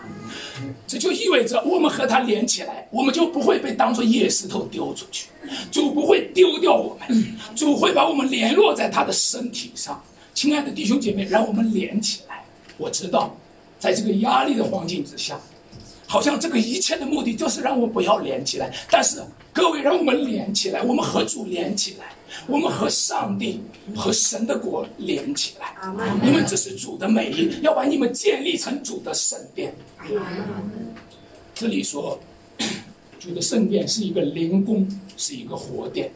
[0.87, 5.29] 这就意味着，我们和他连起来，我们就不会被当做野石头丢出去，
[5.71, 10.03] 就不会丢掉我们，主会把我们联络在他的身体上。
[10.35, 12.45] 亲爱的弟兄姐妹，让我们连起来。
[12.77, 13.35] 我知道，
[13.79, 15.39] 在这个压力的环境之下，
[16.07, 18.71] 好像这个一切的目的就是让我不要连起来。
[18.91, 22.07] 但是各位，让我们连起来，我们和主连起来。
[22.47, 23.61] 我们和上帝、
[23.95, 25.75] 和神的国连起来，
[26.23, 29.75] 你们这是主的美意，要把你们建立成主的圣殿。
[31.55, 32.19] 这里说，
[33.19, 36.11] 主的圣殿是一个灵宫，是一个活殿。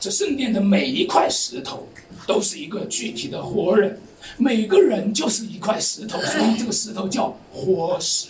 [0.00, 1.86] 这圣殿的每一块石头
[2.26, 3.98] 都是一个具体的活人，
[4.36, 8.28] 每个人就是一块石头，所以这个石头叫活石。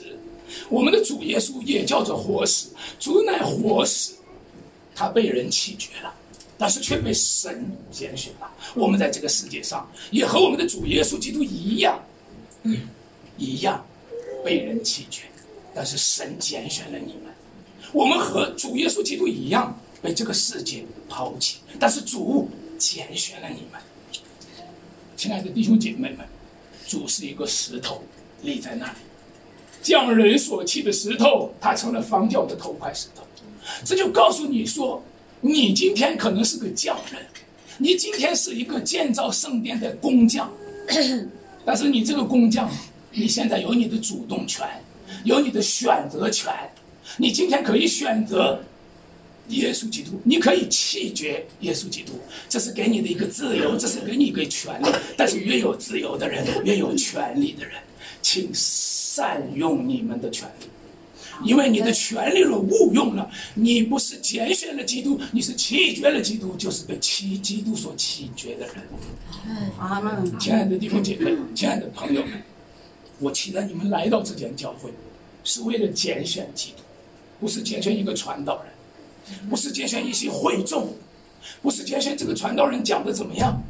[0.69, 2.69] 我们的主耶稣也叫做活石，
[3.01, 4.13] 主乃活石，
[4.95, 6.15] 他被人弃绝了。
[6.57, 8.51] 但是却被神拣选了。
[8.75, 12.01] 我们在这个世界上也和我们的主耶稣基督一样，
[12.63, 12.89] 嗯
[13.37, 13.85] 一样
[14.45, 15.23] 被人弃绝。
[15.75, 17.35] 但是神拣选了你们。
[17.93, 23.81] 我们和主耶稣基督一样被这个世界抛弃，但是主拣选了你们。
[25.17, 26.27] 亲爱的弟兄姐妹们，
[26.87, 28.03] 主是一个石头
[28.43, 28.99] 立在那里，
[29.83, 33.25] 匠人所弃的石头，它成了房角的头块石头。
[33.85, 35.03] 这就告诉你说。
[35.47, 37.21] 你今天可能是个匠人，
[37.77, 40.51] 你今天是一个建造圣殿的工匠，
[41.67, 42.67] 但是你这个工匠，
[43.13, 44.67] 你现在有你的主动权，
[45.25, 46.51] 有你的选择权，
[47.19, 48.59] 你今天可以选择
[49.49, 52.13] 耶稣基督，你可以弃绝耶稣基督，
[52.49, 54.87] 这是给你的一个自由，这是给你一个权利。
[55.15, 57.75] 但是越有自由的人，越有权利的人，
[58.23, 60.67] 请善用你们的权利。
[61.43, 68.77] 因为你的权利若误用了，你不是拣选了基督，你是弃绝了基督，就是被弃基督所弃绝的人。
[69.79, 70.39] 阿门。
[70.39, 72.43] 亲爱的弟兄姐妹，亲爱的朋友们，
[73.19, 74.91] 我期待你们来到这间教会，
[75.43, 76.83] 是为了拣选基督，
[77.41, 80.95] 不是拣选一个传道人，不是拣选一些会众，
[81.61, 83.61] 不是拣选这个传道人讲的怎么样，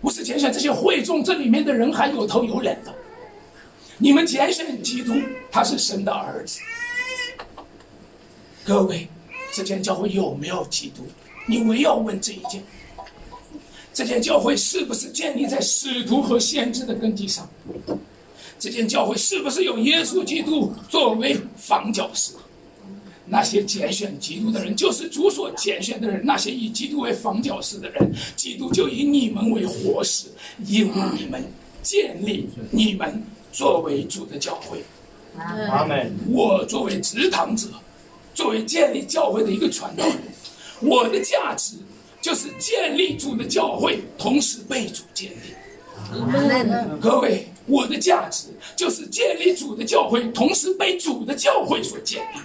[0.00, 2.94] 不是拣选这些会众，这里面的人还有头有脸的。
[4.00, 5.12] 你们拣选基督，
[5.50, 6.60] 他是神的儿子。
[8.68, 9.08] 各位，
[9.50, 11.02] 这间教会有没有基督？
[11.46, 12.62] 你唯要问这一件。
[13.94, 17.48] 这间教会是不是建立在使徒和先知的根基上？
[18.58, 22.34] 这间教会是不是有耶稣基督作为房角石？
[23.24, 30.26] 那些拣选基督的人，就是主所拣选的人；那些以基督为房角石的人，基督就以你们为活石，
[30.66, 31.42] 因你们
[31.82, 34.84] 建立你们作为主的教会。
[35.38, 36.14] 阿门。
[36.28, 37.68] 我作为执堂者。
[38.38, 40.16] 作为建立教会的一个传道人，
[40.78, 41.74] 我的价值
[42.20, 45.56] 就是建立主的教会，同时被主建立。
[47.00, 48.46] 各位，我的价值
[48.76, 52.38] 就是建立主的教会，同时被主的教会所建立。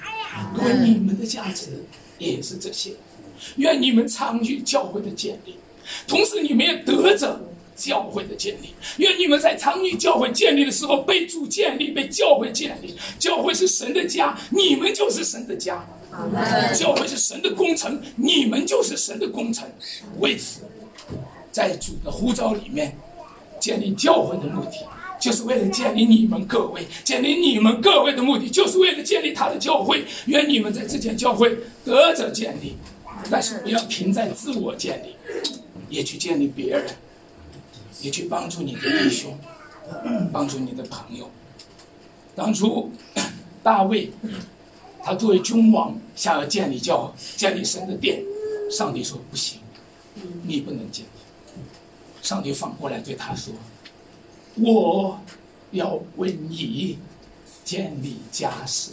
[0.57, 1.67] 各位，你们的价值
[2.17, 2.89] 也是这些。
[3.57, 5.55] 愿你们参与教会的建立，
[6.07, 7.39] 同时你们也得着
[7.75, 8.73] 教会的建立。
[8.97, 12.95] 愿你们在参与教会建立的时候，被主建立，被教会建立。
[13.19, 15.85] 教会是神的家，你们就是神的家。
[16.75, 19.67] 教会是神的工程，你们就是神的工程。
[20.19, 20.61] 为此，
[21.51, 22.95] 在主的呼召里面，
[23.59, 24.85] 建立教会的目的，
[25.19, 30.05] 就是为了建立你们各位，建立你们各位的目的，就是为了建立他的教会。
[30.27, 32.75] 愿你们在这间教会得着建立，
[33.31, 35.15] 但是不要停在自我建立，
[35.89, 36.85] 也去建立别人，
[38.03, 39.35] 也去帮助你的弟兄，
[40.31, 41.29] 帮助你的朋友。
[42.35, 42.91] 当初
[43.63, 44.11] 大卫，
[45.01, 48.21] 他作为君王，想要建立教，建立神的殿，
[48.69, 49.61] 上帝说不行，
[50.43, 51.09] 你不能建立。
[52.21, 53.53] 上帝反过来对他说
[54.55, 55.19] ：“我
[55.71, 56.97] 要为你
[57.63, 58.91] 建立家室。”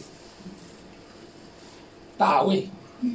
[2.17, 2.69] 大卫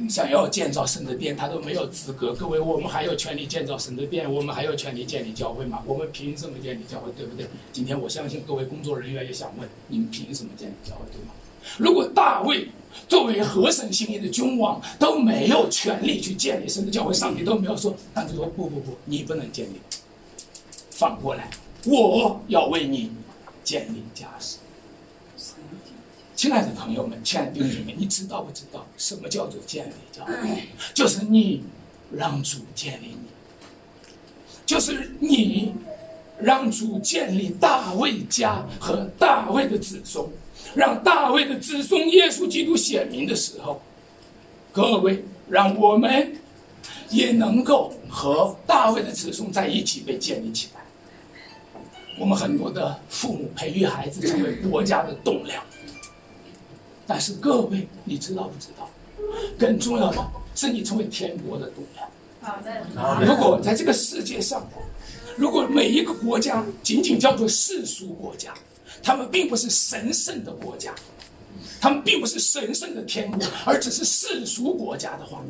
[0.08, 2.34] 想要建造神的殿，他都没有资格。
[2.34, 5.82] 各位，我们还有权利建造神的殿，我们还有权利建立教会吗？
[5.86, 7.10] 我们凭什么建立教会？
[7.16, 7.46] 对不对？
[7.72, 11.00] 今天我相信各位工作人员也想问：你们凭什么建立教会？
[11.12, 11.32] 对吗？
[11.78, 12.68] 如果大卫
[13.08, 19.80] 作为和神心意的君王都没有权利去建立神的教会，上帝都没有说，他就说不不不，你不能建立。
[20.90, 21.50] 反过来，
[21.84, 23.10] 我要为你
[23.64, 24.58] 建立家室。
[26.36, 30.68] 亲爱的朋友们，亲爱的弟兄们，你知道不知道什么叫做建立教会？
[30.92, 31.64] 就是你
[32.12, 33.28] 让主建立你，
[34.66, 35.74] 就是你
[36.38, 40.22] 让主建立大卫家和大卫的子孙，
[40.74, 43.80] 让大卫的子孙耶稣基督显明的时候，
[44.72, 46.36] 各位，让我们
[47.08, 50.82] 也能够和大卫的子孙在一起被建立起来。
[52.18, 55.64] 我们很多的父母培育孩子成为国家的栋梁。
[57.06, 58.88] 但是各位，你知道不知道？
[59.58, 62.06] 更重要的是你成为天国的栋梁。
[63.20, 64.66] 如果在这个世界上，
[65.36, 68.54] 如果每一个国家仅仅叫做世俗国家，
[69.02, 70.94] 他们并不是神圣的国家，
[71.80, 75.42] 他们并不是神圣的天国，而只是世俗国家的话，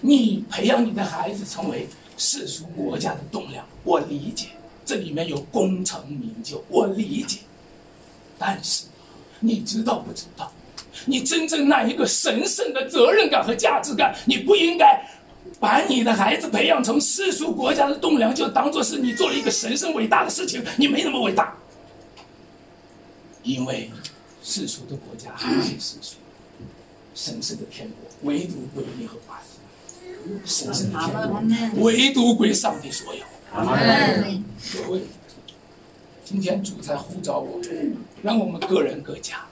[0.00, 4.48] 你培养你的孩子成为世俗国家的栋梁，我理解
[4.84, 7.38] 这里面有功成名就，我理解。
[8.38, 8.84] 但是
[9.40, 10.52] 你知道不知道？
[11.06, 15.02] 你真正那一个神圣的责任感和价值感，你不应该
[15.58, 20.64] 把你的孩子培养成世俗国家的栋梁，就当做是你做了一个神圣伟大的事情。
[20.76, 21.56] 你没那么伟大，
[23.42, 23.90] 因为
[24.42, 26.16] 世俗的国家还是世俗，
[27.14, 29.40] 神圣的天国唯独归耶和华
[30.44, 33.24] 神圣的天国唯独归上帝所有。
[33.54, 35.02] 各位，
[36.24, 39.44] 今天主在呼召我们，让我们各人各家。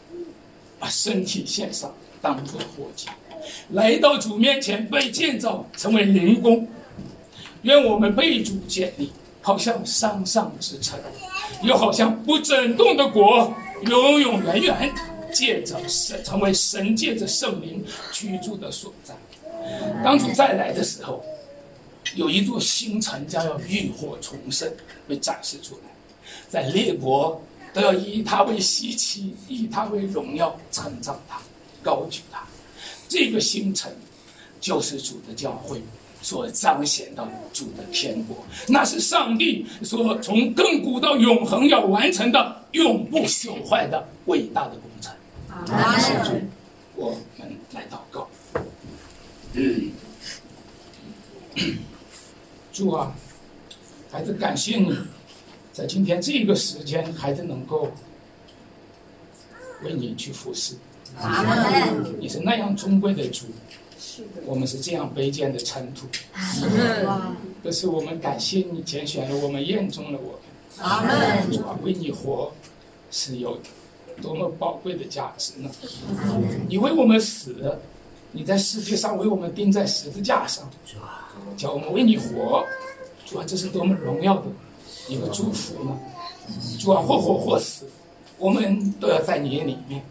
[0.81, 3.07] 把身体献上，当作活祭，
[3.73, 6.66] 来到主面前被建造成为灵宫。
[7.62, 9.12] 愿我们被主建立，
[9.43, 10.99] 好像山上之城，
[11.62, 14.93] 又好像不震动的国，永永远远
[15.31, 19.14] 借着神成为神借着圣灵居住的所在。
[20.03, 21.23] 当主再来的时候，
[22.14, 24.73] 有一座新城将要浴火重生，
[25.07, 25.90] 被展示出来，
[26.49, 27.43] 在列国。
[27.72, 31.40] 都要以他为稀奇，以他为荣耀，称赞他，
[31.83, 32.42] 高举他。
[33.09, 33.92] 这个星辰，
[34.61, 35.83] 就是主的教会
[36.22, 38.37] 所彰显的主的天国，
[38.68, 45.12] 那是上帝所从亘古到永恒要完成的永不朽坏的伟大的工程。
[45.98, 46.40] 谢主，
[46.94, 48.28] 我们来祷告。
[49.54, 49.90] 嗯
[52.72, 53.12] 主啊，
[54.11, 54.96] 孩子，感谢你。
[55.72, 57.88] 在今天这个时间，孩子能够
[59.83, 60.74] 为你去服侍，
[62.18, 63.46] 你是那样尊贵的主，
[64.44, 66.06] 我们是这样卑贱的尘土，
[67.62, 70.40] 可是我们感谢你拣选了我们，验中了我们。
[71.52, 72.52] 主啊，为你活
[73.11, 73.61] 是有
[74.20, 75.70] 多么宝贵的价值呢？
[76.68, 77.78] 你为我们死，
[78.33, 80.68] 你在世界上为我们钉在十字架上，
[81.56, 82.64] 叫我们为你活，
[83.24, 84.44] 主啊，这是多么荣耀的！
[85.11, 85.99] 一个祝福呢，
[86.79, 87.87] 主啊，或活或死，
[88.38, 90.03] 我们都要在你里面，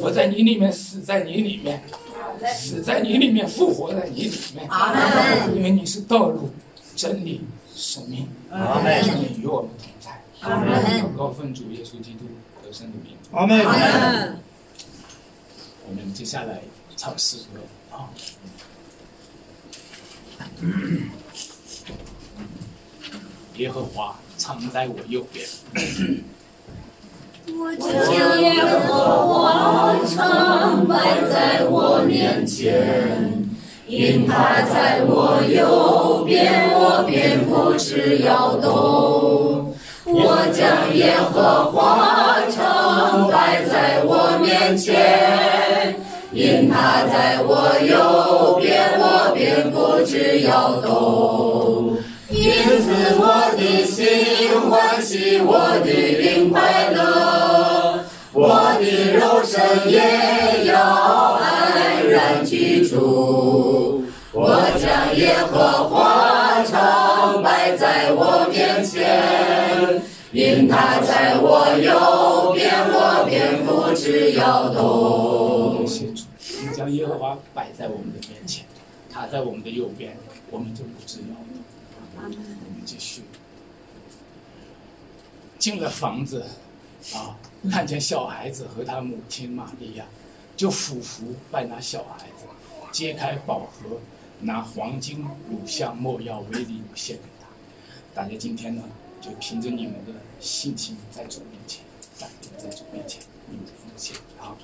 [0.00, 1.82] 活在你里面，死在你里面，
[2.54, 4.66] 死在你里面，复活在你里面。
[5.54, 6.48] 因为你是道路、
[6.94, 7.42] 真理、
[7.74, 8.26] 生命。
[8.50, 9.02] 阿门。
[9.20, 10.22] 你与我们同在。
[10.40, 10.82] 阿门。
[11.02, 12.24] 祷告奉主耶稣基督
[12.64, 13.14] 得胜的名。
[13.32, 13.60] 阿门。
[15.88, 16.62] 我们接下来
[16.96, 17.60] 唱诗歌
[17.94, 18.08] 啊。
[23.58, 25.46] 耶和华常在我右边，
[27.58, 33.48] 我将耶和华常摆在我面前，
[33.86, 39.74] 因他在我右边，我便不致摇动。
[40.04, 45.96] 我将耶和华常摆在我面前，
[46.30, 51.96] 因他在我右边，我便不致摇动。
[52.46, 52.84] 因此
[53.18, 64.04] 我的心欢喜，我的灵快乐，我的肉身也要安然居住。
[64.30, 75.84] 我将耶和华常摆在我面前，因他在我右边，我便不致摇动。
[75.84, 78.64] 你将耶和华摆在我们的面前，
[79.12, 80.16] 他在我们的右边，
[80.52, 81.44] 我们就不致摇动。
[82.24, 83.22] 我们继续
[85.58, 86.44] 进了房子，
[87.14, 87.36] 啊，
[87.70, 90.04] 看见小孩子和他母亲玛利亚，
[90.56, 92.44] 就俯伏拜那小孩子，
[92.92, 94.00] 揭开宝盒。
[94.38, 97.48] 拿黄金、乳香、没药为礼物献给他。
[98.12, 98.82] 大家今天呢，
[99.18, 101.82] 就凭着你们的信心在主面前，
[102.14, 103.85] 在在主面前，你们的奉献
[104.46, 104.56] 啊。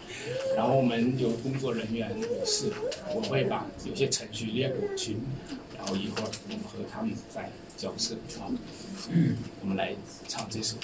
[0.56, 2.72] 然后我们有工作人员有事，
[3.14, 5.16] 我会把有些程序列过去，
[5.76, 8.46] 然后一会儿我们和他们再交涉啊。
[9.60, 9.92] 我们来
[10.28, 10.76] 唱这首。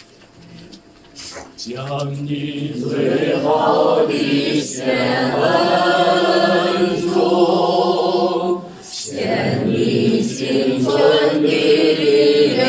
[1.56, 8.62] 将你最好的献恩主。
[8.82, 12.62] 献你青春的力量，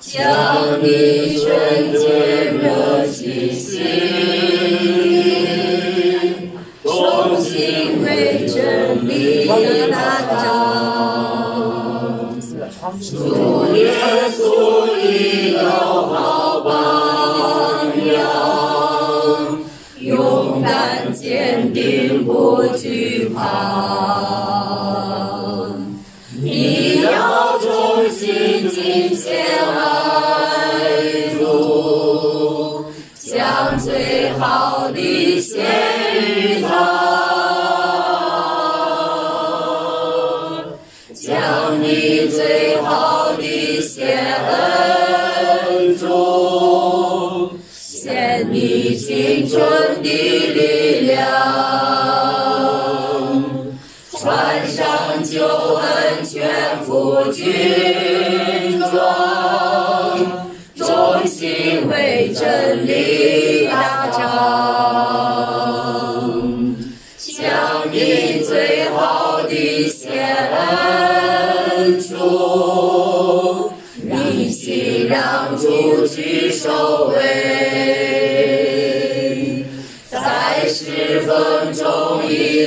[0.00, 1.92] 将你纯
[13.08, 13.12] 主
[13.76, 13.92] 耶
[14.32, 14.40] 稣
[14.98, 16.72] 已有好榜
[18.12, 18.18] 样，
[20.00, 23.30] 勇敢坚定不惧。
[23.32, 25.25] 怕！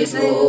[0.05, 0.48] 中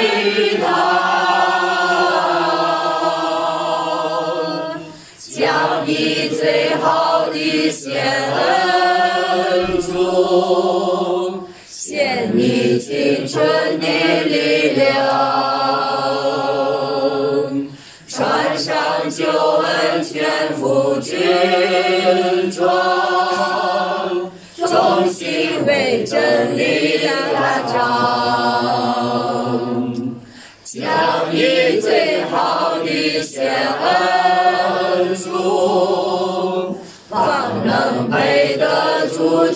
[0.00, 0.66] 献于他。
[7.72, 13.86] 献恩主，献你青春的
[14.24, 14.86] 力量，
[18.08, 22.66] 穿上救恩全副军装，
[24.56, 27.00] 忠心为真理
[27.32, 28.89] 打仗，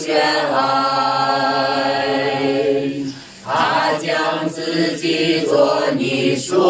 [0.04, 0.20] 主眷
[0.52, 1.96] 爱，
[3.42, 6.60] 他将自己做你书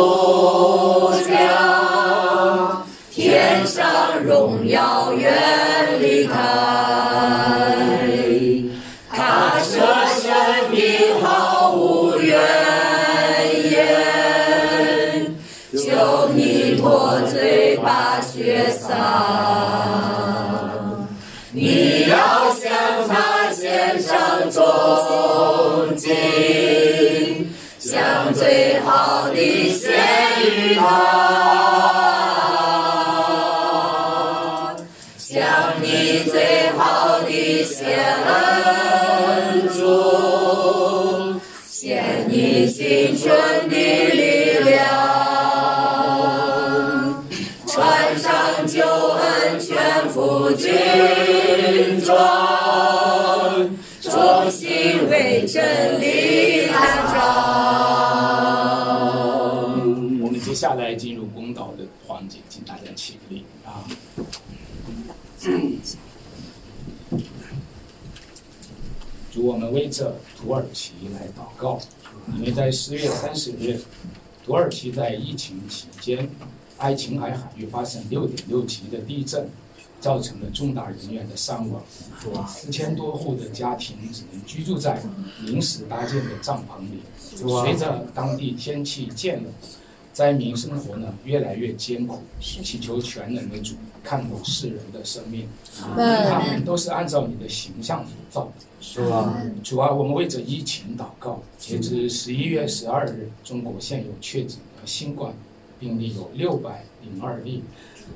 [23.85, 24.65] 献上忠
[25.99, 29.93] 心，将最好的献
[30.43, 30.85] 于他，
[35.19, 35.37] 将
[35.83, 37.85] 你最好的献
[38.25, 44.81] 恩主，献你青春的力量，
[47.67, 50.73] 穿上救恩全副军。
[52.05, 52.15] 装，
[54.35, 57.15] 忠心为真理打仗。
[60.21, 63.87] 我们接下来进入公祷的环节，请大家起立啊。
[69.31, 71.79] 主，我们为这土耳其来祷告，
[72.37, 73.81] 因为在十月三十日，
[74.45, 76.29] 土耳其在疫情期间，
[76.77, 79.49] 爱琴海海域发生六点六级的地震，
[80.05, 81.83] 造成了重大人员的伤亡，
[82.47, 85.03] 四千多户的家庭只能居住在
[85.47, 87.01] 临时搭建的帐篷里。
[87.35, 89.51] 随着当地天气渐冷。
[90.13, 93.75] 灾民生活呢越来越艰苦，祈求全能的主
[94.05, 98.53] 看顾世人的生命，他们都是按照你的形象所造的。
[98.81, 99.43] 是吧？
[99.65, 101.43] 主啊，我们为这疫情祷告。
[101.59, 105.35] 截至十一月十二日，中国现有确诊的新冠
[105.85, 107.63] 病例有六百零二例，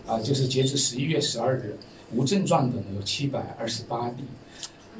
[0.06, 1.76] 啊，就是截至十一月十二日，
[2.14, 4.24] 无症状的呢有七百二十八例，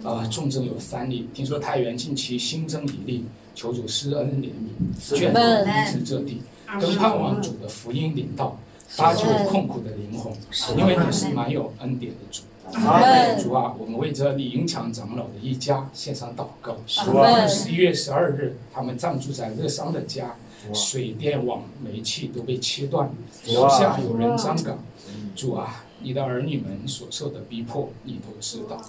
[0.05, 1.27] 啊，重症有三例。
[1.33, 6.43] 听说太原近期新增一例，求主施恩怜悯，眷顾医治这地。
[6.79, 8.59] 跟盼望主的福音领到，
[8.95, 10.31] 搭救困苦的灵魂，
[10.77, 12.43] 因为你是蛮有恩典的主。
[13.43, 16.77] 主啊，我们为这李银强长老的一家献上祷告。
[16.87, 20.37] 十一月十二日，他们暂住在乐商的家，
[20.75, 23.11] 水电网、煤气都被切断，
[23.49, 24.79] 楼下有人站岗。
[25.35, 28.83] 主啊，你的儿女们所受的逼迫，你都知道。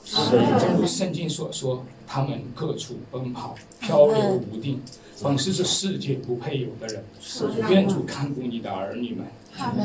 [0.60, 4.82] 正如圣经所说，他们各处奔跑，漂流无定。
[5.22, 7.04] 本是这世界不配有的人，
[7.70, 9.28] 愿主看顾你的儿女们，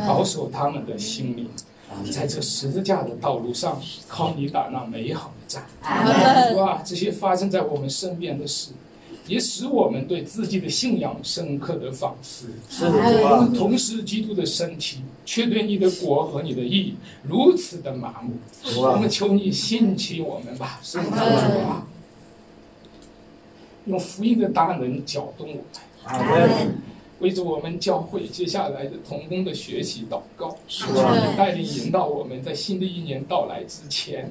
[0.06, 1.50] 保守他们的心灵，
[2.10, 5.66] 在这十字架的道路上，靠你打那美好的战。
[6.52, 8.70] 主啊，这些发生在我们身边的事，
[9.26, 12.48] 也使我们对自己的信仰深刻的反思。
[12.82, 18.34] 我们同时基督的身体，却对你的国和你的义如此的麻木。
[18.80, 21.86] 我们求你兴起我们吧，主啊。
[23.86, 25.62] 用福音的大能搅动我
[26.18, 26.74] 们，
[27.20, 34.30] 为着我们教会接下来的童工的学习祷告，求你带领引导我们在新的一年到来之前，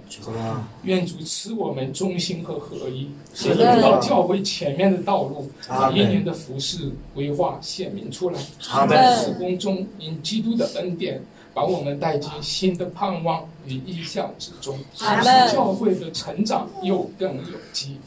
[0.83, 3.09] 愿主赐我们忠心和合一，
[3.45, 8.39] 引导教会前面的道路，把一年的服饰规划显明出来。
[8.87, 11.21] 在施工中，因基督的恩典，
[11.53, 15.05] 把我们带进新的盼望与意向之中，使
[15.53, 17.97] 教会的成长又更有机。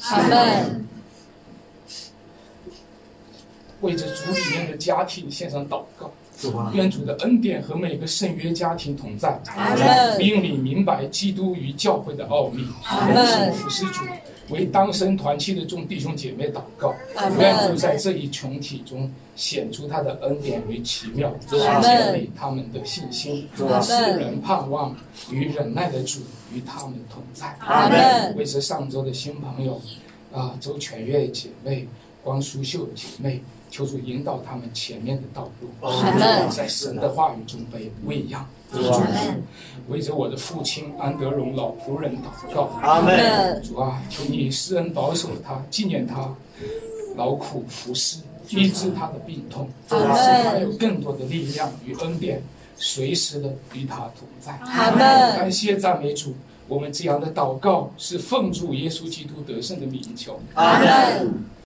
[3.81, 6.11] 为着主里面的家庭献上祷告，
[6.72, 9.39] 愿主的恩典和每个圣约家庭同在，
[10.18, 14.03] 命令明白基督与教会的奥秘，同服侍主，
[14.49, 16.95] 为当身团契的众弟兄姐妹祷告，
[17.39, 23.49] 愿主在这一群体中显出他的恩典与奇妙，建立他们的信心，
[23.83, 24.97] 使人盼望
[25.31, 26.20] 与忍耐的主
[26.53, 27.57] 与他们同在。
[28.37, 29.81] 为着上周的新朋友，
[30.33, 31.87] 啊，周全月姐妹、
[32.22, 33.43] 光淑秀姐妹。
[33.77, 35.68] 求主引导他们前面的道路，
[36.49, 38.49] 在神的话语中被喂养。
[39.89, 42.70] 为着我的父亲安德荣老仆人祷告。
[42.81, 43.62] 阿门。
[43.62, 46.35] 主啊，求你施恩保守他，纪念他
[47.16, 52.43] 劳苦服侍，医治他的病痛，使他有更多的力量与恩典，
[52.79, 54.53] 随时的与他同在。
[54.64, 55.01] 阿门。
[55.37, 56.35] 感谢赞美主，
[56.66, 60.41] 我们这样的祷告是奉主耶稣基督得胜的名求。
[60.55, 61.45] 阿门。